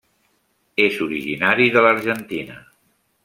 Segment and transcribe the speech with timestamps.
[0.85, 2.57] És originari de l'Argentina.